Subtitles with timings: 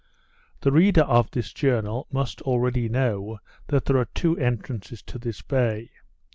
[0.61, 5.43] The reader of this journal must already know that there are two entrances to this
[5.43, 5.91] bay.